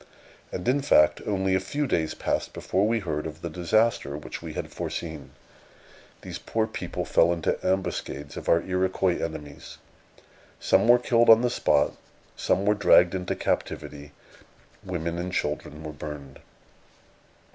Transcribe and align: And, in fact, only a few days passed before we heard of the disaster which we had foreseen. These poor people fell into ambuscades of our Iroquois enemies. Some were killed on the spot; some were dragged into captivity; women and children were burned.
And, 0.51 0.67
in 0.67 0.81
fact, 0.81 1.21
only 1.27 1.53
a 1.53 1.59
few 1.59 1.85
days 1.85 2.15
passed 2.15 2.53
before 2.53 2.87
we 2.87 3.01
heard 3.01 3.27
of 3.27 3.43
the 3.43 3.51
disaster 3.51 4.17
which 4.17 4.41
we 4.41 4.53
had 4.53 4.71
foreseen. 4.71 5.29
These 6.23 6.39
poor 6.39 6.65
people 6.65 7.05
fell 7.05 7.31
into 7.31 7.63
ambuscades 7.63 8.35
of 8.35 8.49
our 8.49 8.63
Iroquois 8.63 9.21
enemies. 9.23 9.77
Some 10.59 10.87
were 10.87 10.97
killed 10.97 11.29
on 11.29 11.41
the 11.43 11.51
spot; 11.51 11.93
some 12.35 12.65
were 12.65 12.73
dragged 12.73 13.13
into 13.13 13.35
captivity; 13.35 14.11
women 14.83 15.19
and 15.19 15.31
children 15.31 15.83
were 15.83 15.93
burned. 15.93 16.39